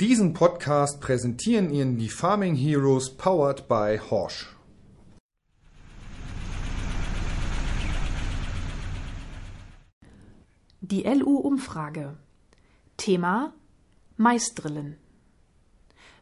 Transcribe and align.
Diesen 0.00 0.32
Podcast 0.32 1.00
präsentieren 1.00 1.70
Ihnen 1.70 1.98
die 1.98 2.08
Farming 2.08 2.54
Heroes 2.54 3.16
powered 3.16 3.66
by 3.66 3.98
Horsch. 3.98 4.46
Die 10.80 11.02
LU-Umfrage. 11.02 12.16
Thema 12.96 13.52
Maisdrillen. 14.16 14.98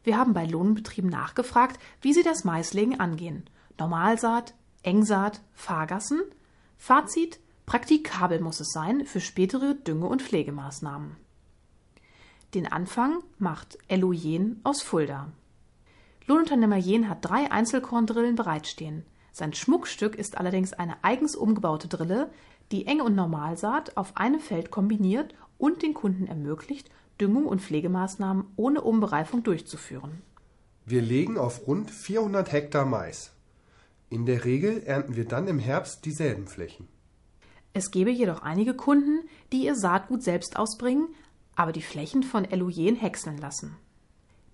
Wir 0.05 0.17
haben 0.17 0.33
bei 0.33 0.47
Lohnbetrieben 0.47 1.11
nachgefragt, 1.11 1.79
wie 2.01 2.15
sie 2.15 2.23
das 2.23 2.45
Maislegen 2.45 2.99
angehen. 2.99 3.45
Normalsaat, 3.79 4.55
Engsaat, 4.85 5.43
Fahrgassen. 5.53 6.23
Fazit: 6.79 7.41
Praktikabel 7.67 8.41
muss 8.41 8.59
es 8.59 8.73
sein 8.73 9.05
für 9.05 9.21
spätere 9.21 9.75
Dünge- 9.75 10.09
und 10.09 10.23
Pflegemaßnahmen. 10.23 11.26
Den 12.55 12.67
Anfang 12.71 13.23
macht 13.39 13.79
Ello 13.89 14.13
Jen 14.13 14.61
aus 14.63 14.83
Fulda. 14.83 15.33
Lohnunternehmer 16.27 16.77
Jen 16.77 17.09
hat 17.09 17.25
drei 17.25 17.51
Einzelkorndrillen 17.51 18.37
bereitstehen. 18.37 19.05
Sein 19.33 19.53
Schmuckstück 19.53 20.15
ist 20.15 20.39
allerdings 20.39 20.73
eine 20.73 21.03
eigens 21.03 21.37
umgebaute 21.37 21.89
Drille, 21.89 22.31
die 22.73 22.87
Eng- 22.87 23.01
und 23.01 23.15
Normalsaat 23.15 23.97
auf 23.97 24.17
einem 24.17 24.41
Feld 24.41 24.71
kombiniert 24.71 25.35
und 25.59 25.83
den 25.83 25.95
Kunden 25.95 26.27
ermöglicht, 26.27 26.91
Düngung 27.21 27.47
und 27.47 27.63
Pflegemaßnahmen 27.63 28.45
ohne 28.57 28.81
Umbereifung 28.81 29.43
durchzuführen. 29.43 30.23
Wir 30.85 31.03
legen 31.03 31.39
auf 31.39 31.67
rund 31.67 31.91
400 31.91 32.53
Hektar 32.53 32.87
Mais. 32.87 33.33
In 34.09 34.25
der 34.25 34.45
Regel 34.45 34.83
ernten 34.85 35.17
wir 35.17 35.25
dann 35.25 35.49
im 35.49 35.59
Herbst 35.59 36.05
dieselben 36.05 36.47
Flächen. 36.47 36.89
Es 37.73 37.91
gebe 37.91 38.11
jedoch 38.11 38.43
einige 38.43 38.75
Kunden, 38.75 39.29
die 39.53 39.65
ihr 39.65 39.75
Saatgut 39.75 40.23
selbst 40.23 40.57
ausbringen, 40.57 41.09
aber 41.57 41.73
die 41.73 41.83
Flächen 41.83 42.23
von 42.23 42.45
Eloyen 42.45 42.95
häckseln 42.95 43.39
lassen. 43.39 43.77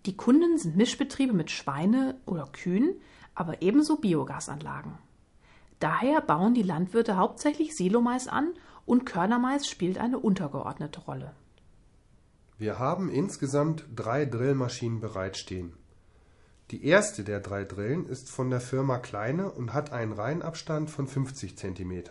Die 0.06 0.16
Kunden 0.16 0.56
sind 0.56 0.76
Mischbetriebe 0.76 1.32
mit 1.32 1.50
Schweine 1.50 2.16
oder 2.26 2.46
Kühen, 2.46 2.94
aber 3.34 3.60
ebenso 3.62 3.96
Biogasanlagen. 3.96 4.98
Daher 5.78 6.20
bauen 6.20 6.54
die 6.54 6.62
Landwirte 6.62 7.16
hauptsächlich 7.16 7.76
Silomais 7.76 8.28
an 8.28 8.52
und 8.86 9.04
Körnermais 9.04 9.68
spielt 9.68 9.98
eine 9.98 10.18
untergeordnete 10.18 11.00
Rolle. 11.00 11.34
Wir 12.58 12.78
haben 12.78 13.10
insgesamt 13.10 13.84
drei 13.94 14.24
Drillmaschinen 14.24 15.00
bereitstehen. 15.00 15.72
Die 16.70 16.84
erste 16.84 17.24
der 17.24 17.40
drei 17.40 17.64
Drillen 17.64 18.06
ist 18.06 18.30
von 18.30 18.48
der 18.48 18.60
Firma 18.60 18.98
Kleine 18.98 19.50
und 19.50 19.72
hat 19.72 19.92
einen 19.92 20.12
Reihenabstand 20.12 20.88
von 20.88 21.06
50 21.06 21.56
cm. 21.56 22.04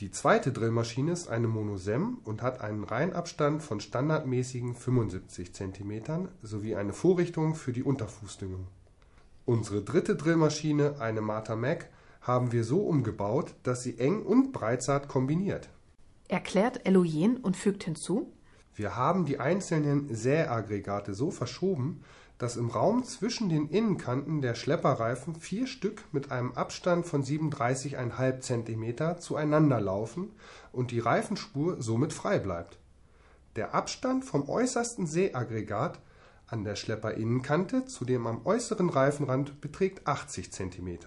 Die 0.00 0.12
zweite 0.12 0.52
Drillmaschine 0.52 1.10
ist 1.10 1.28
eine 1.28 1.48
Monosem 1.48 2.18
und 2.22 2.40
hat 2.40 2.60
einen 2.60 2.84
Reihenabstand 2.84 3.64
von 3.64 3.80
standardmäßigen 3.80 4.76
75 4.76 5.52
cm 5.52 6.28
sowie 6.40 6.76
eine 6.76 6.92
Vorrichtung 6.92 7.56
für 7.56 7.72
die 7.72 7.82
Unterfußdüngung. 7.82 8.68
Unsere 9.44 9.82
dritte 9.82 10.14
Drillmaschine, 10.14 11.00
eine 11.00 11.20
Mata 11.20 11.56
Mac, 11.56 11.90
haben 12.20 12.52
wir 12.52 12.62
so 12.62 12.82
umgebaut, 12.82 13.56
dass 13.64 13.82
sie 13.82 13.98
Eng- 13.98 14.22
und 14.22 14.52
Breitsaat 14.52 15.08
kombiniert. 15.08 15.68
Erklärt 16.28 16.86
Eloyen 16.86 17.38
und 17.38 17.56
fügt 17.56 17.82
hinzu, 17.82 18.32
wir 18.76 18.94
haben 18.94 19.24
die 19.24 19.40
einzelnen 19.40 20.14
Säaggregate 20.14 21.12
so 21.12 21.32
verschoben, 21.32 22.04
dass 22.38 22.56
im 22.56 22.70
Raum 22.70 23.04
zwischen 23.04 23.48
den 23.48 23.68
Innenkanten 23.68 24.40
der 24.40 24.54
Schlepperreifen 24.54 25.34
vier 25.34 25.66
Stück 25.66 26.04
mit 26.12 26.30
einem 26.30 26.52
Abstand 26.52 27.04
von 27.04 27.22
37,5 27.24 28.40
cm 28.40 29.20
zueinander 29.20 29.80
laufen 29.80 30.30
und 30.72 30.92
die 30.92 31.00
Reifenspur 31.00 31.82
somit 31.82 32.12
frei 32.12 32.38
bleibt. 32.38 32.78
Der 33.56 33.74
Abstand 33.74 34.24
vom 34.24 34.48
äußersten 34.48 35.06
Säaggregat 35.06 35.98
an 36.46 36.64
der 36.64 36.76
Schlepperinnenkante 36.76 37.86
zu 37.86 38.04
dem 38.04 38.26
am 38.26 38.46
äußeren 38.46 38.88
Reifenrand 38.88 39.60
beträgt 39.60 40.06
80 40.06 40.52
cm, 40.52 40.98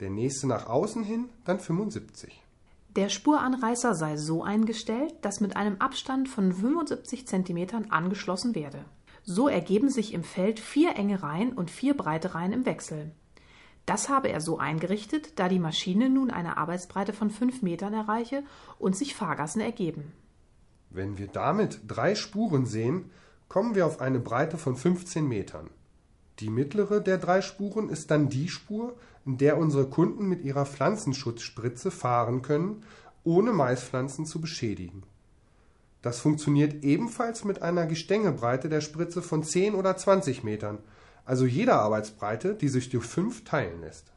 der 0.00 0.10
nächste 0.10 0.46
nach 0.46 0.68
außen 0.68 1.02
hin 1.02 1.30
dann 1.44 1.58
75 1.58 2.44
der 2.96 3.08
Spuranreißer 3.08 3.94
sei 3.94 4.16
so 4.16 4.42
eingestellt, 4.42 5.14
dass 5.22 5.40
mit 5.40 5.56
einem 5.56 5.76
Abstand 5.76 6.28
von 6.28 6.52
75 6.52 7.26
cm 7.26 7.86
angeschlossen 7.88 8.56
werde. 8.56 8.84
So 9.24 9.48
ergeben 9.48 9.90
sich 9.90 10.14
im 10.14 10.24
Feld 10.24 10.60
vier 10.60 10.96
enge 10.96 11.22
Reihen 11.22 11.52
und 11.52 11.70
vier 11.70 11.96
breite 11.96 12.34
Reihen 12.34 12.52
im 12.52 12.66
Wechsel. 12.66 13.12
Das 13.86 14.08
habe 14.08 14.28
er 14.28 14.40
so 14.40 14.58
eingerichtet, 14.58 15.38
da 15.38 15.48
die 15.48 15.58
Maschine 15.58 16.08
nun 16.08 16.30
eine 16.30 16.56
Arbeitsbreite 16.56 17.12
von 17.12 17.30
5 17.30 17.62
Metern 17.62 17.92
erreiche 17.92 18.44
und 18.78 18.96
sich 18.96 19.14
Fahrgassen 19.14 19.60
ergeben. 19.60 20.12
Wenn 20.90 21.18
wir 21.18 21.28
damit 21.28 21.80
drei 21.86 22.14
Spuren 22.14 22.66
sehen, 22.66 23.10
kommen 23.48 23.74
wir 23.74 23.86
auf 23.86 24.00
eine 24.00 24.20
Breite 24.20 24.58
von 24.58 24.76
15 24.76 25.26
Metern. 25.26 25.70
Die 26.38 26.50
mittlere 26.50 27.00
der 27.00 27.18
drei 27.18 27.42
Spuren 27.42 27.88
ist 27.88 28.10
dann 28.10 28.28
die 28.28 28.48
Spur, 28.48 28.96
in 29.26 29.38
der 29.38 29.58
unsere 29.58 29.86
Kunden 29.86 30.28
mit 30.28 30.42
ihrer 30.42 30.66
Pflanzenschutzspritze 30.66 31.90
fahren 31.90 32.42
können, 32.42 32.84
ohne 33.24 33.52
Maispflanzen 33.52 34.24
zu 34.24 34.40
beschädigen. 34.40 35.02
Das 36.02 36.20
funktioniert 36.20 36.82
ebenfalls 36.82 37.44
mit 37.44 37.62
einer 37.62 37.86
Gestängebreite 37.86 38.68
der 38.68 38.80
Spritze 38.80 39.22
von 39.22 39.42
10 39.42 39.74
oder 39.74 39.96
20 39.96 40.44
Metern, 40.44 40.78
also 41.24 41.44
jeder 41.44 41.80
Arbeitsbreite, 41.80 42.54
die 42.54 42.68
sich 42.68 42.88
durch 42.88 43.04
fünf 43.04 43.44
teilen 43.44 43.80
lässt. 43.82 44.12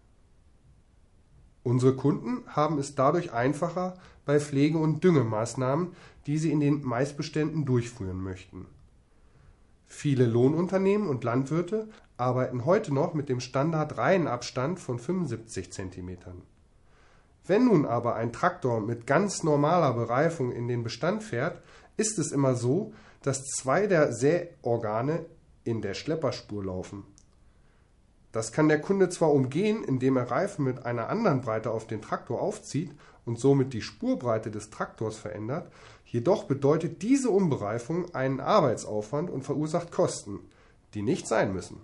Unsere 1.63 1.95
Kunden 1.95 2.43
haben 2.47 2.77
es 2.77 2.95
dadurch 2.95 3.31
einfacher 3.33 3.95
bei 4.25 4.39
Pflege- 4.39 4.77
und 4.77 5.03
Düngemaßnahmen, 5.03 5.93
die 6.27 6.38
sie 6.38 6.51
in 6.51 6.59
den 6.59 6.83
Maisbeständen 6.83 7.66
durchführen 7.66 8.22
möchten. 8.22 8.66
Viele 9.85 10.25
Lohnunternehmen 10.25 11.07
und 11.07 11.23
Landwirte 11.23 11.89
arbeiten 12.17 12.66
heute 12.66 12.93
noch 12.93 13.13
mit 13.13 13.29
dem 13.29 13.39
Standard-Reihenabstand 13.39 14.79
von 14.79 14.99
75 14.99 15.72
cm. 15.72 16.17
Wenn 17.45 17.65
nun 17.65 17.85
aber 17.85 18.15
ein 18.15 18.31
Traktor 18.31 18.79
mit 18.79 19.05
ganz 19.05 19.43
normaler 19.43 19.93
Bereifung 19.93 20.51
in 20.51 20.67
den 20.67 20.83
Bestand 20.83 21.23
fährt, 21.23 21.61
ist 21.97 22.17
es 22.17 22.31
immer 22.31 22.55
so, 22.55 22.93
dass 23.21 23.43
zwei 23.45 23.87
der 23.87 24.13
Säorgane 24.13 25.25
in 25.63 25.81
der 25.81 25.93
Schlepperspur 25.93 26.63
laufen. 26.63 27.03
Das 28.31 28.51
kann 28.51 28.67
der 28.67 28.81
Kunde 28.81 29.09
zwar 29.09 29.31
umgehen, 29.31 29.83
indem 29.83 30.17
er 30.17 30.31
Reifen 30.31 30.65
mit 30.65 30.85
einer 30.85 31.09
anderen 31.09 31.41
Breite 31.41 31.71
auf 31.71 31.85
den 31.85 32.01
Traktor 32.01 32.41
aufzieht 32.41 32.91
und 33.25 33.39
somit 33.39 33.73
die 33.73 33.81
Spurbreite 33.81 34.49
des 34.49 34.69
Traktors 34.69 35.17
verändert, 35.17 35.71
jedoch 36.05 36.45
bedeutet 36.45 37.01
diese 37.01 37.29
Umbereifung 37.29 38.13
einen 38.15 38.39
Arbeitsaufwand 38.39 39.29
und 39.29 39.43
verursacht 39.43 39.91
Kosten, 39.91 40.39
die 40.93 41.03
nicht 41.03 41.27
sein 41.27 41.53
müssen. 41.53 41.81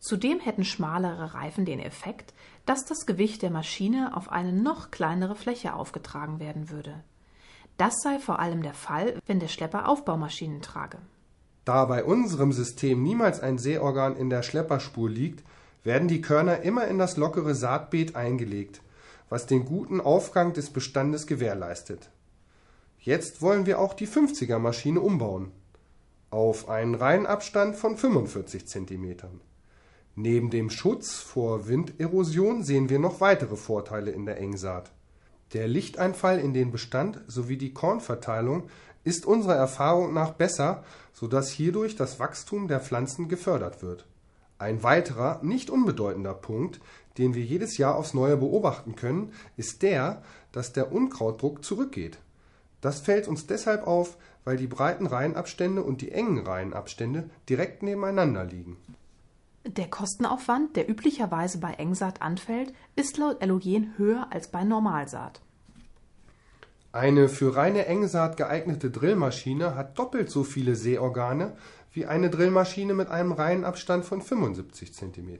Zudem 0.00 0.40
hätten 0.40 0.64
schmalere 0.64 1.34
Reifen 1.34 1.66
den 1.66 1.78
Effekt, 1.78 2.32
dass 2.64 2.86
das 2.86 3.04
Gewicht 3.04 3.42
der 3.42 3.50
Maschine 3.50 4.16
auf 4.16 4.32
eine 4.32 4.52
noch 4.52 4.90
kleinere 4.90 5.36
Fläche 5.36 5.74
aufgetragen 5.74 6.40
werden 6.40 6.70
würde. 6.70 7.04
Das 7.76 7.94
sei 8.02 8.18
vor 8.18 8.40
allem 8.40 8.62
der 8.62 8.74
Fall, 8.74 9.18
wenn 9.26 9.40
der 9.40 9.48
Schlepper 9.48 9.88
Aufbaumaschinen 9.88 10.62
trage. 10.62 10.98
Da 11.66 11.84
bei 11.84 12.02
unserem 12.02 12.52
System 12.52 13.02
niemals 13.02 13.40
ein 13.40 13.58
Säorgan 13.58 14.16
in 14.16 14.30
der 14.30 14.42
Schlepperspur 14.42 15.08
liegt, 15.10 15.44
werden 15.84 16.08
die 16.08 16.22
Körner 16.22 16.62
immer 16.62 16.88
in 16.88 16.98
das 16.98 17.16
lockere 17.16 17.54
Saatbeet 17.54 18.16
eingelegt, 18.16 18.80
was 19.28 19.46
den 19.46 19.66
guten 19.66 20.00
Aufgang 20.00 20.54
des 20.54 20.70
Bestandes 20.70 21.26
gewährleistet. 21.26 22.10
Jetzt 22.98 23.40
wollen 23.42 23.66
wir 23.66 23.78
auch 23.78 23.94
die 23.94 24.08
50er 24.08 24.58
Maschine 24.58 25.00
umbauen. 25.00 25.52
Auf 26.30 26.68
einen 26.68 26.94
Reihenabstand 26.94 27.76
von 27.76 27.96
45 27.96 28.66
Zentimetern. 28.66 29.40
Neben 30.16 30.50
dem 30.50 30.70
Schutz 30.70 31.14
vor 31.14 31.68
Winderosion 31.68 32.64
sehen 32.64 32.90
wir 32.90 32.98
noch 32.98 33.20
weitere 33.20 33.56
Vorteile 33.56 34.10
in 34.10 34.26
der 34.26 34.38
Engsaat. 34.38 34.90
Der 35.52 35.66
Lichteinfall 35.66 36.38
in 36.38 36.52
den 36.52 36.70
Bestand 36.70 37.20
sowie 37.26 37.56
die 37.56 37.72
Kornverteilung 37.72 38.68
ist 39.02 39.24
unserer 39.24 39.56
Erfahrung 39.56 40.12
nach 40.12 40.32
besser, 40.32 40.84
so 41.12 41.26
dass 41.26 41.50
hierdurch 41.50 41.96
das 41.96 42.20
Wachstum 42.20 42.68
der 42.68 42.80
Pflanzen 42.80 43.28
gefördert 43.28 43.82
wird. 43.82 44.06
Ein 44.58 44.82
weiterer, 44.82 45.40
nicht 45.42 45.70
unbedeutender 45.70 46.34
Punkt, 46.34 46.80
den 47.16 47.34
wir 47.34 47.42
jedes 47.42 47.78
Jahr 47.78 47.96
aufs 47.96 48.14
Neue 48.14 48.36
beobachten 48.36 48.94
können, 48.94 49.32
ist 49.56 49.82
der, 49.82 50.22
dass 50.52 50.72
der 50.72 50.92
Unkrautdruck 50.92 51.64
zurückgeht. 51.64 52.18
Das 52.80 53.00
fällt 53.00 53.26
uns 53.26 53.46
deshalb 53.46 53.86
auf, 53.86 54.16
weil 54.44 54.56
die 54.56 54.66
breiten 54.66 55.06
Reihenabstände 55.06 55.82
und 55.82 56.00
die 56.02 56.12
engen 56.12 56.46
Reihenabstände 56.46 57.28
direkt 57.48 57.82
nebeneinander 57.82 58.44
liegen. 58.44 58.76
Der 59.66 59.90
Kostenaufwand, 59.90 60.74
der 60.74 60.88
üblicherweise 60.88 61.58
bei 61.58 61.74
Engsaat 61.74 62.22
anfällt, 62.22 62.72
ist 62.96 63.18
laut 63.18 63.42
Elogen 63.42 63.92
höher 63.98 64.28
als 64.30 64.48
bei 64.48 64.64
Normalsaat. 64.64 65.42
Eine 66.92 67.28
für 67.28 67.54
reine 67.54 67.84
Engsaat 67.84 68.38
geeignete 68.38 68.90
Drillmaschine 68.90 69.74
hat 69.74 69.98
doppelt 69.98 70.30
so 70.30 70.44
viele 70.44 70.74
Säorgane 70.74 71.56
wie 71.92 72.06
eine 72.06 72.30
Drillmaschine 72.30 72.94
mit 72.94 73.08
einem 73.08 73.32
Reihenabstand 73.32 74.04
von 74.06 74.22
75 74.22 74.94
cm. 74.94 75.38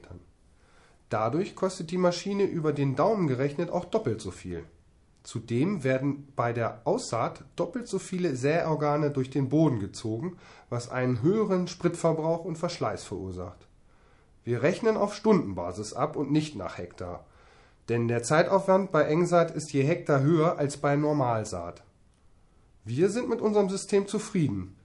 Dadurch 1.09 1.55
kostet 1.55 1.89
die 1.89 1.97
Maschine 1.97 2.43
über 2.43 2.73
den 2.73 2.95
Daumen 2.95 3.27
gerechnet 3.27 3.71
auch 3.71 3.85
doppelt 3.85 4.21
so 4.21 4.29
viel. 4.31 4.63
Zudem 5.23 5.83
werden 5.83 6.27
bei 6.35 6.53
der 6.53 6.81
Aussaat 6.85 7.43
doppelt 7.55 7.87
so 7.87 7.99
viele 7.99 8.35
Säorgane 8.35 9.09
durch 9.09 9.31
den 9.31 9.49
Boden 9.49 9.79
gezogen, 9.79 10.37
was 10.69 10.89
einen 10.89 11.21
höheren 11.23 11.67
Spritverbrauch 11.67 12.45
und 12.45 12.57
Verschleiß 12.57 13.03
verursacht. 13.03 13.67
Wir 14.43 14.63
rechnen 14.63 14.97
auf 14.97 15.13
Stundenbasis 15.13 15.93
ab 15.93 16.15
und 16.15 16.31
nicht 16.31 16.55
nach 16.55 16.77
Hektar. 16.77 17.25
Denn 17.89 18.07
der 18.07 18.23
Zeitaufwand 18.23 18.91
bei 18.91 19.03
Engsaat 19.03 19.51
ist 19.51 19.73
je 19.73 19.83
Hektar 19.83 20.21
höher 20.21 20.57
als 20.57 20.77
bei 20.77 20.95
Normalsaat. 20.95 21.83
Wir 22.83 23.09
sind 23.09 23.29
mit 23.29 23.41
unserem 23.41 23.69
System 23.69 24.07
zufrieden. 24.07 24.75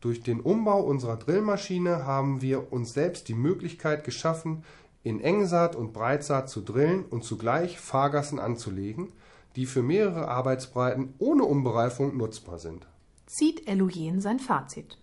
Durch 0.00 0.22
den 0.22 0.40
Umbau 0.40 0.80
unserer 0.80 1.16
Drillmaschine 1.16 2.06
haben 2.06 2.42
wir 2.42 2.72
uns 2.72 2.92
selbst 2.92 3.28
die 3.28 3.34
Möglichkeit 3.34 4.04
geschaffen, 4.04 4.64
in 5.02 5.20
Engsaat 5.20 5.76
und 5.76 5.92
Breitsaat 5.92 6.48
zu 6.48 6.62
drillen 6.62 7.04
und 7.04 7.24
zugleich 7.24 7.78
Fahrgassen 7.78 8.38
anzulegen, 8.38 9.12
die 9.56 9.66
für 9.66 9.82
mehrere 9.82 10.28
Arbeitsbreiten 10.28 11.14
ohne 11.18 11.44
Umbereifung 11.44 12.16
nutzbar 12.16 12.58
sind. 12.58 12.86
Zieht 13.26 13.68
Elujen 13.68 14.20
sein 14.20 14.38
Fazit. 14.38 14.98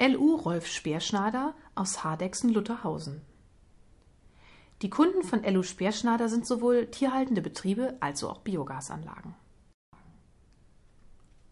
LU 0.00 0.36
Rolf 0.36 0.68
Speerschneider 0.68 1.54
aus 1.74 2.04
Hardexen-Lutherhausen. 2.04 3.20
Die 4.80 4.90
Kunden 4.90 5.24
von 5.24 5.42
LU 5.42 5.64
Speerschneider 5.64 6.28
sind 6.28 6.46
sowohl 6.46 6.86
tierhaltende 6.86 7.42
Betriebe 7.42 7.96
als 7.98 8.22
auch 8.22 8.38
Biogasanlagen. 8.38 9.34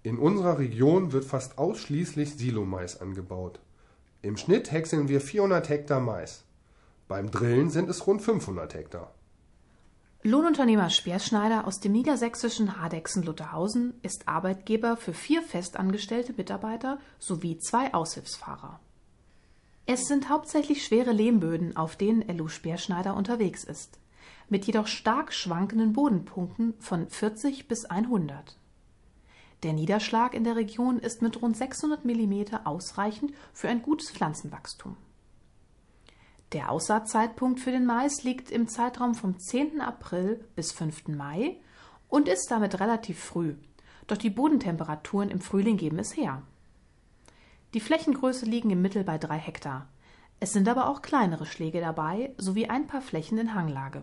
In 0.05 0.19
unserer 0.19 0.61
Region 0.61 1.11
wird 1.11 1.25
fast 1.25 1.59
ausschließlich 1.59 2.37
Silomais 2.37 3.01
angebaut. 3.01 3.59
Im 4.23 4.37
Schnitt 4.37 4.71
häckseln 4.71 5.09
wir 5.09 5.21
400 5.21 5.69
Hektar 5.69 5.99
Mais. 5.99 6.45
Beim 7.09 7.33
Drillen 7.33 7.71
sind 7.71 7.91
es 7.91 8.07
rund 8.07 8.23
500 8.23 8.75
Hektar. 8.75 9.13
Lohnunternehmer 10.26 10.90
Speerschneider 10.90 11.69
aus 11.69 11.78
dem 11.78 11.93
niedersächsischen 11.93 12.81
Hardexen-Lutherhausen 12.81 13.94
ist 14.02 14.26
Arbeitgeber 14.26 14.96
für 14.96 15.14
vier 15.14 15.40
festangestellte 15.40 16.34
Mitarbeiter 16.37 16.99
sowie 17.20 17.58
zwei 17.58 17.94
Aushilfsfahrer. 17.94 18.81
Es 19.87 20.08
sind 20.08 20.28
hauptsächlich 20.28 20.84
schwere 20.84 21.12
Lehmböden, 21.12 21.76
auf 21.76 21.94
denen 21.94 22.28
Ellu 22.28 22.49
Speerschneider 22.49 23.14
unterwegs 23.14 23.62
ist, 23.62 24.00
mit 24.49 24.64
jedoch 24.64 24.88
stark 24.88 25.32
schwankenden 25.32 25.93
Bodenpunkten 25.93 26.75
von 26.81 27.08
40 27.08 27.69
bis 27.69 27.84
100. 27.84 28.58
Der 29.62 29.75
Niederschlag 29.75 30.34
in 30.34 30.43
der 30.43 30.56
Region 30.56 30.99
ist 30.99 31.23
mit 31.23 31.40
rund 31.40 31.56
600 31.56 32.05
mm 32.05 32.56
ausreichend 32.64 33.32
für 33.52 33.69
ein 33.69 33.81
gutes 33.81 34.11
Pflanzenwachstum. 34.11 34.96
Der 36.53 36.71
Aussaatzeitpunkt 36.71 37.59
für 37.59 37.73
den 37.73 37.87
Mais 37.87 38.23
liegt 38.23 38.53
im 38.53 38.69
Zeitraum 38.69 39.17
vom 39.17 39.39
10. 39.39 39.81
April 39.81 40.45
bis 40.55 40.71
5. 40.71 41.09
Mai 41.09 41.57
und 42.09 42.29
ist 42.29 42.51
damit 42.51 42.79
relativ 42.79 43.19
früh, 43.19 43.57
doch 44.07 44.17
die 44.17 44.31
Bodentemperaturen 44.31 45.31
im 45.31 45.41
Frühling 45.41 45.77
geben 45.77 45.99
es 45.99 46.17
her. 46.17 46.43
Die 47.75 47.81
Flächengröße 47.81 48.47
liegen 48.47 48.71
im 48.71 48.81
Mittel 48.81 49.03
bei 49.03 49.19
drei 49.19 49.39
Hektar. 49.39 49.89
Es 50.39 50.53
sind 50.53 50.69
aber 50.69 50.89
auch 50.89 51.03
kleinere 51.03 51.47
Schläge 51.47 51.81
dabei, 51.81 52.33
sowie 52.37 52.67
ein 52.67 52.87
paar 52.87 53.03
Flächen 53.03 53.39
in 53.39 53.55
Hanglage. 53.55 54.03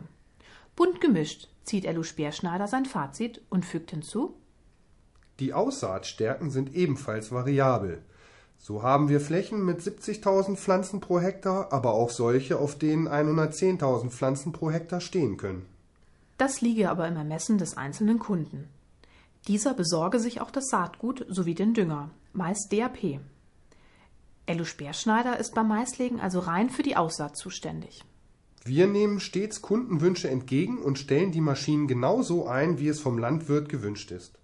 Bunt 0.75 1.00
gemischt 1.00 1.48
zieht 1.63 1.86
Ellu 1.86 2.04
Speerschneider 2.04 2.68
sein 2.68 2.86
Fazit 2.86 3.42
und 3.50 3.66
fügt 3.66 3.92
hinzu: 3.92 4.36
Die 5.40 5.54
Aussaatstärken 5.54 6.50
sind 6.50 6.74
ebenfalls 6.75 7.31
variabel. 7.31 8.04
So 8.65 8.81
haben 8.81 9.10
wir 9.10 9.19
Flächen 9.19 9.65
mit 9.65 9.81
70.000 9.81 10.56
Pflanzen 10.56 11.01
pro 11.01 11.19
Hektar, 11.19 11.74
aber 11.74 11.95
auch 11.95 12.10
solche, 12.10 12.60
auf 12.60 12.77
denen 12.77 13.10
110.000 13.10 14.10
Pflanzen 14.10 14.54
pro 14.54 14.71
Hektar 14.71 15.01
stehen 15.01 15.36
können. 15.36 15.65
Das 16.38 16.62
liege 16.62 16.89
aber 16.89 17.06
im 17.10 17.18
Ermessen 17.18 17.57
des 17.57 17.75
einzelnen 17.75 18.19
Kunden. 18.19 18.69
Dieser 19.50 19.74
besorge 19.74 20.18
sich 20.18 20.39
auch 20.39 20.50
das 20.50 20.69
Saatgut 20.69 21.25
sowie 21.27 21.56
den 21.56 21.74
Dünger, 21.74 22.10
meist 22.31 22.71
DAP. 22.71 23.19
Ellu 24.45 24.63
Speerschneider 24.63 25.38
ist 25.38 25.54
beim 25.54 25.68
Maislegen 25.68 26.21
also 26.21 26.39
rein 26.39 26.69
für 26.69 26.83
die 26.83 26.95
Aussaat 26.95 27.36
zuständig. 27.36 28.06
Wir 28.63 28.88
nehmen 28.88 29.19
stets 29.19 29.62
Kundenwünsche 29.62 30.30
entgegen 30.30 30.77
und 30.77 30.98
stellen 30.98 31.33
die 31.33 31.42
Maschinen 31.42 31.89
genau 31.89 32.21
so 32.21 32.48
ein, 32.48 32.80
wie 32.80 32.88
es 32.88 33.01
vom 33.01 33.18
Landwirt 33.18 33.68
gewünscht 33.68 34.12
ist. 34.12 34.39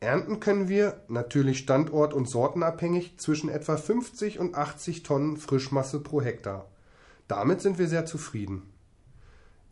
Ernten 0.00 0.38
können 0.38 0.68
wir, 0.68 1.00
natürlich 1.08 1.58
standort- 1.58 2.14
und 2.14 2.28
sortenabhängig, 2.28 3.18
zwischen 3.18 3.48
etwa 3.48 3.76
50 3.76 4.38
und 4.38 4.54
80 4.54 5.02
Tonnen 5.02 5.36
Frischmasse 5.36 5.98
pro 6.00 6.22
Hektar. 6.22 6.66
Damit 7.26 7.60
sind 7.60 7.78
wir 7.78 7.88
sehr 7.88 8.06
zufrieden. 8.06 8.62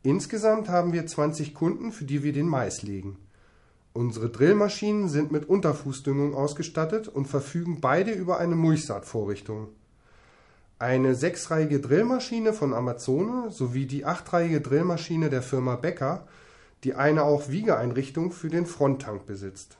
Insgesamt 0.03 0.69
haben 0.69 0.93
wir 0.93 1.07
20 1.07 1.55
Kunden, 1.55 1.93
für 1.93 2.05
die 2.05 2.23
wir 2.23 2.33
den 2.33 2.49
Mais 2.49 2.83
legen. 2.83 3.19
Unsere 3.93 4.29
Drillmaschinen 4.29 5.09
sind 5.09 5.33
mit 5.33 5.49
Unterfußdüngung 5.49 6.35
ausgestattet 6.35 7.09
und 7.09 7.27
verfügen 7.27 7.81
beide 7.81 8.11
über 8.11 8.39
eine 8.39 8.57
Mulchsaatvorrichtung. 8.57 9.69
Eine 10.79 11.15
sechsreihige 11.15 11.81
Drillmaschine 11.81 12.53
von 12.53 12.75
Amazone 12.75 13.51
sowie 13.51 13.87
die 13.87 14.05
achtreihige 14.05 14.61
Drillmaschine 14.61 15.31
der 15.31 15.41
Firma 15.41 15.77
Becker, 15.77 16.27
die 16.85 16.95
eine 16.95 17.23
auch 17.23 17.49
Wiegeeinrichtung 17.49 18.33
für 18.33 18.51
den 18.51 18.67
Fronttank 18.67 19.25
besitzt. 19.25 19.79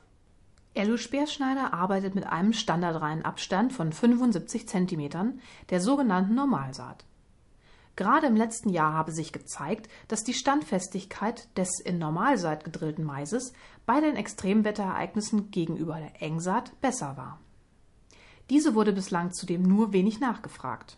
Ello 0.73 0.97
Speerschneider 0.97 1.73
arbeitet 1.73 2.15
mit 2.15 2.27
einem 2.27 2.53
Standardreihenabstand 2.53 3.73
von 3.73 3.91
75 3.91 4.67
cm, 4.67 5.39
der 5.69 5.79
sogenannten 5.79 6.35
Normalsaat. 6.35 7.05
Gerade 7.97 8.27
im 8.27 8.35
letzten 8.35 8.69
Jahr 8.69 8.93
habe 8.93 9.11
sich 9.11 9.33
gezeigt, 9.33 9.89
dass 10.07 10.23
die 10.23 10.35
Standfestigkeit 10.35 11.49
des 11.57 11.79
in 11.79 11.97
Normalsaat 11.97 12.63
gedrillten 12.63 13.03
Maises 13.03 13.53
bei 13.87 13.99
den 13.99 14.15
Extremwetterereignissen 14.15 15.49
gegenüber 15.49 15.97
der 15.97 16.21
Engsaat 16.21 16.79
besser 16.79 17.17
war. 17.17 17.39
Diese 18.51 18.75
wurde 18.75 18.93
bislang 18.93 19.33
zudem 19.33 19.63
nur 19.63 19.93
wenig 19.93 20.19
nachgefragt. 20.19 20.97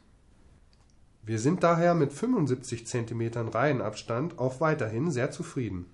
Wir 1.24 1.40
sind 1.40 1.64
daher 1.64 1.96
mit 1.96 2.12
75 2.12 2.86
cm 2.86 3.48
Reihenabstand 3.48 4.38
auch 4.38 4.60
weiterhin 4.60 5.10
sehr 5.10 5.32
zufrieden. 5.32 5.86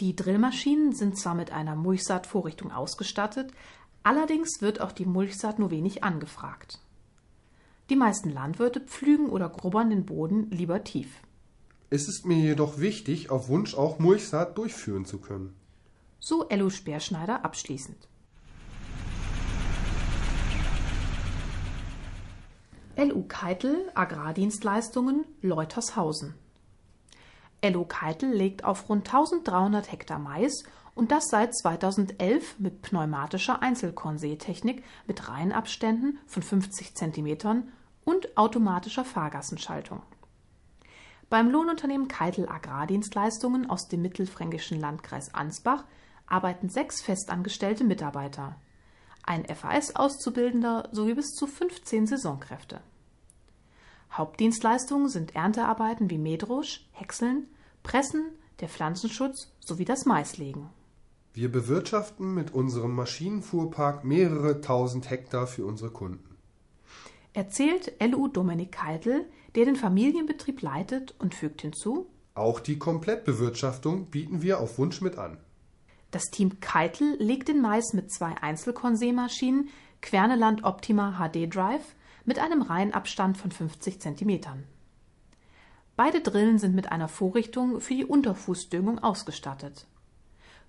Die 0.00 0.14
Drillmaschinen 0.14 0.92
sind 0.92 1.18
zwar 1.18 1.34
mit 1.34 1.50
einer 1.50 1.74
Mulchsaatvorrichtung 1.74 2.70
ausgestattet, 2.70 3.50
allerdings 4.04 4.62
wird 4.62 4.80
auch 4.80 4.92
die 4.92 5.06
Mulchsaat 5.06 5.58
nur 5.58 5.72
wenig 5.72 6.04
angefragt. 6.04 6.78
Die 7.90 7.96
meisten 7.96 8.30
Landwirte 8.30 8.80
pflügen 8.80 9.28
oder 9.28 9.48
grubbern 9.48 9.90
den 9.90 10.06
Boden 10.06 10.50
lieber 10.50 10.84
tief. 10.84 11.08
Es 11.90 12.06
ist 12.06 12.26
mir 12.26 12.38
jedoch 12.38 12.78
wichtig, 12.78 13.30
auf 13.30 13.48
Wunsch 13.48 13.74
auch 13.74 13.98
Mulchsaat 13.98 14.56
durchführen 14.56 15.04
zu 15.04 15.18
können. 15.18 15.56
So 16.20 16.48
Ello 16.48 16.70
Speerschneider 16.70 17.44
abschließend. 17.44 17.96
LU 22.96 23.24
Keitel 23.26 23.90
Agrardienstleistungen 23.94 25.24
Leutershausen 25.40 26.34
LU 27.62 27.84
Keitel 27.84 28.30
legt 28.30 28.64
auf 28.64 28.88
rund 28.88 29.06
1300 29.06 29.90
Hektar 29.90 30.18
Mais 30.18 30.62
und 30.94 31.10
das 31.10 31.28
seit 31.28 31.56
2011 31.56 32.58
mit 32.58 32.82
pneumatischer 32.82 33.62
Einzelkornseetechnik 33.62 34.84
mit 35.06 35.28
Reihenabständen 35.28 36.18
von 36.26 36.42
50 36.42 36.94
cm 36.94 37.64
und 38.04 38.36
automatischer 38.36 39.04
Fahrgassenschaltung. 39.04 40.02
Beim 41.30 41.50
Lohnunternehmen 41.50 42.08
Keitel 42.08 42.48
Agrardienstleistungen 42.48 43.68
aus 43.68 43.88
dem 43.88 44.02
mittelfränkischen 44.02 44.80
Landkreis 44.80 45.34
Ansbach 45.34 45.84
arbeiten 46.26 46.68
sechs 46.68 47.02
festangestellte 47.02 47.84
Mitarbeiter, 47.84 48.56
ein 49.28 49.44
FAS-Auszubildender 49.44 50.88
sowie 50.90 51.14
bis 51.14 51.34
zu 51.34 51.46
15 51.46 52.06
Saisonkräfte. 52.06 52.80
Hauptdienstleistungen 54.10 55.08
sind 55.08 55.34
Erntearbeiten 55.34 56.10
wie 56.10 56.18
Mähdrusch, 56.18 56.86
Häckseln, 56.92 57.46
Pressen, 57.82 58.26
der 58.60 58.68
Pflanzenschutz 58.68 59.52
sowie 59.60 59.84
das 59.84 60.06
Maislegen. 60.06 60.70
Wir 61.34 61.52
bewirtschaften 61.52 62.34
mit 62.34 62.52
unserem 62.52 62.94
Maschinenfuhrpark 62.94 64.04
mehrere 64.04 64.60
tausend 64.60 65.08
Hektar 65.10 65.46
für 65.46 65.64
unsere 65.66 65.90
Kunden. 65.90 66.36
Erzählt 67.32 67.92
LU 68.00 68.28
Dominik 68.28 68.72
Keitel, 68.72 69.26
der 69.54 69.66
den 69.66 69.76
Familienbetrieb 69.76 70.62
leitet 70.62 71.14
und 71.20 71.34
fügt 71.34 71.62
hinzu: 71.62 72.08
Auch 72.34 72.58
die 72.58 72.78
Komplettbewirtschaftung 72.78 74.06
bieten 74.06 74.42
wir 74.42 74.58
auf 74.58 74.78
Wunsch 74.78 75.00
mit 75.00 75.18
an. 75.18 75.38
Das 76.10 76.24
Team 76.30 76.58
Keitel 76.60 77.16
legt 77.20 77.48
den 77.48 77.60
Mais 77.60 77.92
mit 77.92 78.10
zwei 78.10 78.34
Einzelkornseemaschinen 78.40 79.68
Querneland 80.00 80.64
Optima 80.64 81.18
HD 81.18 81.54
Drive 81.54 81.94
mit 82.28 82.38
einem 82.38 82.60
Reihenabstand 82.60 83.38
von 83.38 83.50
50 83.50 84.00
cm. 84.00 84.40
Beide 85.96 86.20
Drillen 86.20 86.58
sind 86.58 86.74
mit 86.74 86.92
einer 86.92 87.08
Vorrichtung 87.08 87.80
für 87.80 87.94
die 87.94 88.04
Unterfußdüngung 88.04 88.98
ausgestattet. 88.98 89.86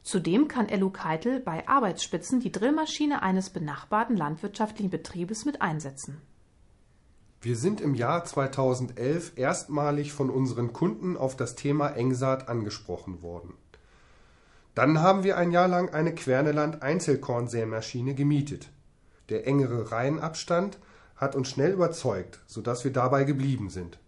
Zudem 0.02 0.48
kann 0.48 0.70
LU 0.70 0.90
Keitel 0.90 1.42
bei 1.42 1.68
Arbeitsspitzen 1.68 2.40
die 2.40 2.54
Drillmaschine 2.54 3.22
eines 3.22 3.50
benachbarten 3.50 4.16
landwirtschaftlichen 4.16 4.90
Betriebes 4.90 5.44
mit 5.44 5.62
einsetzen. 5.62 6.22
Wir 7.42 7.58
sind 7.58 7.82
im 7.82 7.94
Jahr 7.94 8.24
2011 8.24 9.34
erstmalig 9.36 10.14
von 10.14 10.30
unseren 10.30 10.72
Kunden 10.72 11.18
auf 11.18 11.36
das 11.36 11.56
Thema 11.56 11.90
Engsaat 11.90 12.48
angesprochen 12.48 13.22
worden. 13.22 13.54
Dann 14.76 15.02
haben 15.02 15.26
wir 15.26 15.36
ein 15.36 15.52
Jahr 15.52 15.68
lang 15.68 15.90
eine 15.90 16.16
Querneland 16.16 16.82
Einzelkornsämaschine 16.84 18.16
gemietet. 18.16 18.70
Der 19.28 19.46
engere 19.46 19.92
Reihenabstand 19.92 20.80
hat 21.20 21.36
uns 21.36 21.50
schnell 21.50 21.74
überzeugt, 21.74 22.40
sodass 22.48 22.86
wir 22.86 22.94
dabei 22.94 23.26
geblieben 23.26 23.70
sind. 23.70 24.00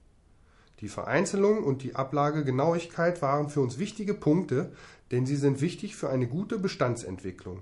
Die 0.80 0.88
Vereinzelung 0.88 1.64
und 1.64 1.84
die 1.84 1.96
Ablagegenauigkeit 1.96 3.22
waren 3.22 3.50
für 3.50 3.60
uns 3.60 3.78
wichtige 3.78 4.14
Punkte, 4.14 4.72
denn 5.12 5.26
sie 5.26 5.36
sind 5.36 5.60
wichtig 5.60 5.96
für 5.96 6.10
eine 6.10 6.26
gute 6.26 6.58
Bestandsentwicklung. 6.58 7.62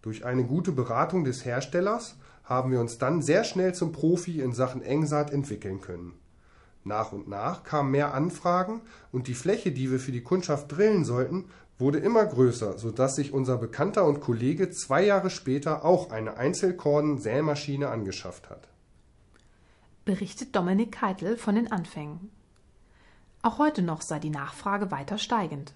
Durch 0.00 0.24
eine 0.24 0.44
gute 0.44 0.70
Beratung 0.70 1.24
des 1.24 1.44
Herstellers 1.44 2.16
haben 2.44 2.70
wir 2.70 2.80
uns 2.80 2.98
dann 2.98 3.20
sehr 3.20 3.42
schnell 3.42 3.74
zum 3.74 3.90
Profi 3.90 4.40
in 4.40 4.52
Sachen 4.52 4.80
Engsaat 4.80 5.32
entwickeln 5.32 5.80
können. 5.80 6.14
Nach 6.84 7.12
und 7.12 7.28
nach 7.28 7.64
kamen 7.64 7.90
mehr 7.90 8.14
Anfragen 8.14 8.80
und 9.10 9.26
die 9.26 9.34
Fläche, 9.34 9.72
die 9.72 9.90
wir 9.90 9.98
für 9.98 10.12
die 10.12 10.22
Kundschaft 10.22 10.70
drillen 10.70 11.04
sollten, 11.04 11.46
wurde 11.78 11.98
immer 11.98 12.26
größer, 12.26 12.78
sodass 12.78 13.16
sich 13.16 13.32
unser 13.32 13.56
Bekannter 13.56 14.04
und 14.04 14.20
Kollege 14.20 14.70
zwei 14.70 15.04
Jahre 15.04 15.30
später 15.30 15.84
auch 15.84 16.10
eine 16.10 16.36
Einzelkorn-Sämaschine 16.36 17.88
angeschafft 17.88 18.50
hat. 18.50 18.68
Berichtet 20.04 20.56
Dominik 20.56 20.92
Keitel 20.92 21.36
von 21.36 21.54
den 21.54 21.70
Anfängen. 21.70 22.30
Auch 23.42 23.58
heute 23.58 23.82
noch 23.82 24.02
sei 24.02 24.18
die 24.18 24.30
Nachfrage 24.30 24.90
weiter 24.90 25.18
steigend. 25.18 25.74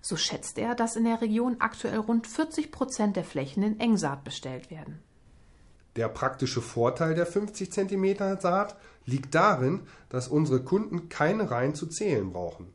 So 0.00 0.16
schätzt 0.16 0.58
er, 0.58 0.74
dass 0.74 0.96
in 0.96 1.04
der 1.04 1.20
Region 1.20 1.56
aktuell 1.60 1.98
rund 1.98 2.26
40 2.26 2.70
Prozent 2.70 3.16
der 3.16 3.24
Flächen 3.24 3.62
in 3.62 3.80
Engsaat 3.80 4.24
bestellt 4.24 4.70
werden. 4.70 5.00
Der 5.96 6.08
praktische 6.08 6.60
Vorteil 6.60 7.14
der 7.14 7.26
50 7.26 7.70
cm 7.70 8.40
Saat 8.40 8.76
liegt 9.06 9.34
darin, 9.34 9.82
dass 10.08 10.28
unsere 10.28 10.62
Kunden 10.62 11.08
keine 11.08 11.50
Reihen 11.50 11.74
zu 11.74 11.86
zählen 11.86 12.32
brauchen, 12.32 12.72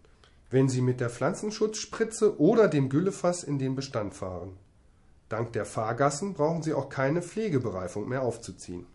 wenn 0.49 0.69
sie 0.69 0.81
mit 0.81 0.99
der 0.99 1.09
Pflanzenschutzspritze 1.09 2.39
oder 2.39 2.67
dem 2.67 2.89
Güllefass 2.89 3.43
in 3.43 3.59
den 3.59 3.75
Bestand 3.75 4.13
fahren. 4.13 4.57
Dank 5.29 5.53
der 5.53 5.65
Fahrgassen 5.65 6.33
brauchen 6.33 6.63
sie 6.63 6.73
auch 6.73 6.89
keine 6.89 7.21
Pflegebereifung 7.21 8.07
mehr 8.07 8.23
aufzuziehen. 8.23 8.87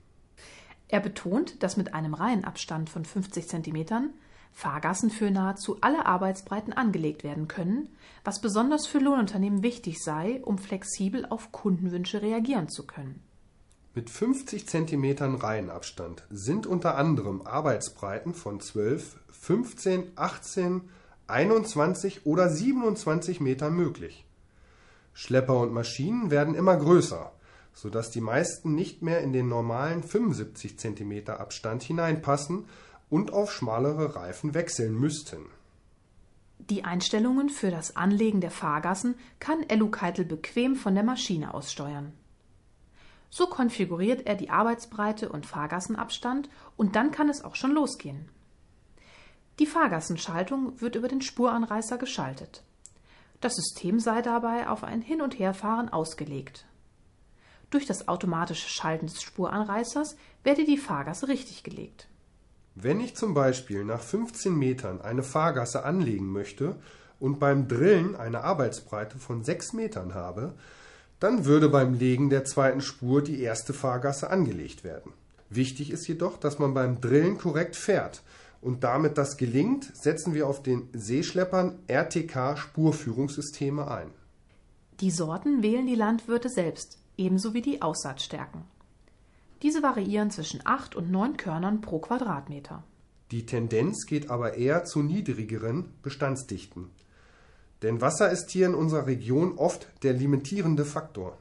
Er 0.89 1.01
betont, 1.01 1.63
dass 1.63 1.77
mit 1.77 1.95
einem 1.95 2.15
Reihenabstand 2.15 2.91
von 2.91 3.05
50 3.05 3.49
cm 3.49 4.11
Fahrgassen 4.53 5.11
für 5.11 5.31
nahezu 5.31 5.79
alle 5.81 6.07
Arbeitsbreiten 6.07 6.73
angelegt 6.73 7.25
werden 7.25 7.49
können, 7.49 7.89
was 8.23 8.41
besonders 8.41 8.87
für 8.87 8.99
Lohnunternehmen 8.99 9.63
wichtig 9.63 10.01
sei, 10.01 10.41
um 10.45 10.59
flexibel 10.59 11.27
auf 11.27 11.51
Kundenwünsche 11.51 12.23
reagieren 12.23 12.69
zu 12.69 12.87
können. 12.87 13.21
Mit 13.97 14.11
50 14.11 14.67
cm 14.67 15.37
Reihenabstand 15.37 16.25
sind 16.31 16.67
unter 16.67 16.97
anderem 16.97 17.43
Arbeitsbreiten 17.43 18.35
von 18.35 18.61
12, 18.61 19.17
15, 19.31 20.13
18, 20.17 20.83
21 21.27 22.27
oder 22.27 22.51
27 22.51 23.41
Meter 23.41 23.71
möglich. 23.71 24.27
Schlepper 25.13 25.61
und 25.61 25.73
Maschinen 25.73 26.31
werden 26.31 26.55
immer 26.55 26.77
größer, 26.77 27.33
sodass 27.73 28.11
die 28.11 28.21
meisten 28.21 28.75
nicht 28.75 29.03
mehr 29.03 29.21
in 29.21 29.33
den 29.33 29.49
normalen 29.49 30.03
75 30.03 30.79
cm 30.79 31.29
Abstand 31.29 31.83
hineinpassen 31.83 32.67
und 33.09 33.33
auf 33.33 33.53
schmalere 33.53 34.17
Reifen 34.17 34.55
wechseln 34.55 34.95
müssten. 34.95 35.47
Die 36.59 36.85
Einstellungen 36.85 37.49
für 37.49 37.71
das 37.71 37.97
Anlegen 37.97 38.41
der 38.41 38.51
Fahrgassen 38.51 39.15
kann 39.39 39.63
Elukeitel 39.69 40.25
bequem 40.25 40.77
von 40.77 40.95
der 40.95 41.05
Maschine 41.05 41.53
aus 41.53 41.71
steuern. 41.71 42.13
So 43.31 43.47
konfiguriert 43.47 44.27
er 44.27 44.35
die 44.37 44.51
Arbeitsbreite 44.51 45.29
und 45.29 45.47
Fahrgassenabstand 45.47 46.49
und 46.77 46.97
dann 46.97 47.11
kann 47.11 47.29
es 47.29 47.45
auch 47.45 47.57
schon 47.57 47.73
losgehen. 47.73 48.29
Die 49.61 49.67
Fahrgassenschaltung 49.67 50.81
wird 50.81 50.97
über 50.97 51.07
den 51.07 51.21
Spuranreißer 51.21 51.97
geschaltet. 51.97 52.65
Das 53.41 53.55
System 53.55 54.01
sei 54.01 54.21
dabei 54.21 54.69
auf 54.69 54.83
ein 54.83 55.01
Hin- 55.01 55.21
und 55.21 55.39
Herfahren 55.39 55.89
ausgelegt. 55.89 56.67
Durch 57.71 57.87
das 57.87 58.09
automatische 58.09 58.69
Schalten 58.69 59.07
des 59.07 59.23
Spuranreißers 59.23 60.17
werde 60.43 60.65
die 60.65 60.79
Fahrgasse 60.79 61.29
richtig 61.29 61.63
gelegt. 61.63 62.09
Wenn 62.75 63.01
ich 63.01 63.15
zum 63.15 63.35
Beispiel 63.35 63.85
nach 63.85 64.01
15 64.01 64.57
Metern 64.57 65.01
eine 65.01 65.23
Fahrgasse 65.23 65.85
anlegen 65.85 66.33
möchte 66.33 66.77
und 67.21 67.39
beim 67.39 67.69
Drillen 67.69 68.17
eine 68.17 68.43
Arbeitsbreite 68.43 69.19
von 69.19 69.45
6 69.45 69.75
Metern 69.75 70.15
habe, 70.15 70.55
dann 71.21 71.45
würde 71.45 71.69
beim 71.69 71.95
Legen 71.95 72.31
der 72.31 72.45
zweiten 72.45 72.81
Spur 72.81 73.23
die 73.23 73.41
erste 73.41 73.73
Fahrgasse 73.73 74.31
angelegt 74.31 74.83
werden. 74.83 75.13
Wichtig 75.49 75.91
ist 75.91 76.09
jedoch, 76.09 76.39
dass 76.39 76.59
man 76.59 76.75
beim 76.75 77.01
Drillen 77.01 77.39
korrekt 77.39 77.77
fährt 77.77 78.23
und 78.65 78.83
damit 78.83 79.19
das 79.19 79.37
gelingt, 79.37 79.95
setzen 79.95 80.33
wir 80.33 80.49
auf 80.49 80.63
den 80.63 80.89
Seeschleppern 80.95 81.79
RTK 81.87 82.57
Spurführungssysteme 82.57 83.91
ein. 83.91 84.11
Die 85.01 85.11
Sorten 85.11 85.63
wählen 85.63 85.87
die 85.87 85.95
Landwirte 85.95 86.49
selbst, 86.49 86.99
ebenso 87.19 87.53
wie 87.53 87.61
die 87.61 87.83
Aussaatstärken. 87.83 88.63
Diese 89.63 89.83
variieren 89.83 90.31
zwischen 90.31 90.63
8 90.65 90.97
und 90.97 91.11
9 91.11 91.37
Körnern 91.37 91.83
pro 91.83 91.99
Quadratmeter. 91.99 92.83
Die 93.33 93.45
Tendenz 93.45 94.07
geht 94.07 94.31
aber 94.31 94.55
eher 94.55 94.85
zu 94.85 95.03
niedrigeren 95.03 95.93
Bestandsdichten. 96.03 96.91
Denn 97.83 98.01
Wasser 98.01 98.31
ist 98.31 98.51
hier 98.51 98.67
in 98.67 98.75
unserer 98.75 99.07
Region 99.07 99.59
oft 99.59 99.89
der 100.03 100.15
limitierende 100.15 100.87
Faktor. 100.87 101.37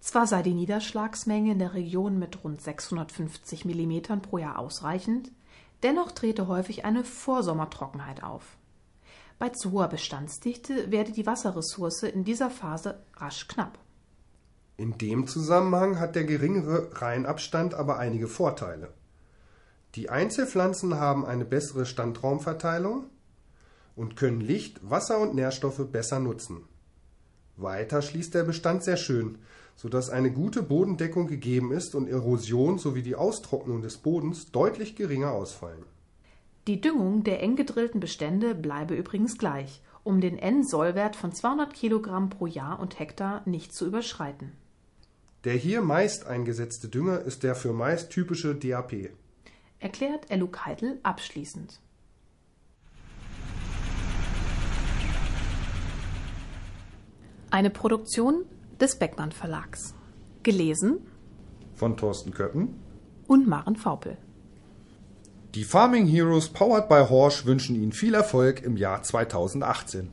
Zwar 0.00 0.26
sei 0.26 0.42
die 0.42 0.54
Niederschlagsmenge 0.54 1.52
in 1.52 1.58
der 1.58 1.72
Region 1.72 2.18
mit 2.18 2.44
rund 2.44 2.60
650 2.60 3.64
mm 3.64 4.20
pro 4.20 4.38
Jahr 4.38 4.58
ausreichend, 4.58 5.30
dennoch 5.82 6.12
trete 6.12 6.48
häufig 6.48 6.84
eine 6.84 7.04
Vorsommertrockenheit 7.04 8.22
auf. 8.22 8.56
Bei 9.38 9.48
zu 9.48 9.72
hoher 9.72 9.88
Bestandsdichte 9.88 10.90
werde 10.90 11.12
die 11.12 11.26
Wasserressource 11.26 12.02
in 12.02 12.24
dieser 12.24 12.50
Phase 12.50 13.02
rasch 13.16 13.48
knapp. 13.48 13.78
In 14.76 14.98
dem 14.98 15.26
Zusammenhang 15.26 15.98
hat 15.98 16.14
der 16.14 16.24
geringere 16.24 16.90
Reihenabstand 17.00 17.74
aber 17.74 17.98
einige 17.98 18.28
Vorteile. 18.28 18.92
Die 19.94 20.08
Einzelpflanzen 20.08 20.94
haben 20.94 21.26
eine 21.26 21.44
bessere 21.44 21.84
Standraumverteilung 21.84 23.06
und 23.96 24.16
können 24.16 24.40
Licht, 24.40 24.80
Wasser 24.88 25.18
und 25.18 25.34
Nährstoffe 25.34 25.90
besser 25.90 26.20
nutzen. 26.20 26.64
Weiter 27.56 28.00
schließt 28.00 28.34
der 28.34 28.44
Bestand 28.44 28.84
sehr 28.84 28.96
schön, 28.96 29.38
sodass 29.80 30.10
eine 30.10 30.30
gute 30.30 30.62
Bodendeckung 30.62 31.26
gegeben 31.26 31.72
ist 31.72 31.94
und 31.94 32.06
Erosion 32.06 32.76
sowie 32.76 33.00
die 33.00 33.14
Austrocknung 33.14 33.80
des 33.80 33.96
Bodens 33.96 34.52
deutlich 34.52 34.94
geringer 34.94 35.30
ausfallen. 35.32 35.86
Die 36.66 36.82
Düngung 36.82 37.24
der 37.24 37.42
eng 37.42 37.56
gedrillten 37.56 37.98
Bestände 37.98 38.54
bleibe 38.54 38.94
übrigens 38.94 39.38
gleich, 39.38 39.80
um 40.04 40.20
den 40.20 40.36
N-Sollwert 40.36 41.16
von 41.16 41.32
200 41.32 41.72
Kilogramm 41.72 42.28
pro 42.28 42.44
Jahr 42.44 42.78
und 42.78 42.98
Hektar 42.98 43.40
nicht 43.46 43.72
zu 43.72 43.86
überschreiten. 43.86 44.52
Der 45.44 45.54
hier 45.54 45.80
meist 45.80 46.26
eingesetzte 46.26 46.88
Dünger 46.88 47.22
ist 47.22 47.42
der 47.42 47.54
für 47.54 47.72
Mais 47.72 48.10
typische 48.10 48.54
DAP. 48.54 49.12
Erklärt 49.78 50.30
Ellu 50.30 50.48
Keitel 50.48 51.00
abschließend. 51.02 51.80
Eine 57.48 57.70
Produktion 57.70 58.44
des 58.80 58.96
Beckmann 58.96 59.32
Verlags. 59.32 59.94
Gelesen 60.42 61.06
von 61.74 61.96
Thorsten 61.96 62.32
Köppen 62.32 62.74
und 63.26 63.46
Maren 63.46 63.76
Vaupel. 63.76 64.16
Die 65.54 65.64
Farming 65.64 66.06
Heroes 66.06 66.48
powered 66.48 66.88
by 66.88 67.06
Horsch 67.08 67.44
wünschen 67.44 67.74
Ihnen 67.74 67.92
viel 67.92 68.14
Erfolg 68.14 68.62
im 68.62 68.76
Jahr 68.76 69.02
2018. 69.02 70.10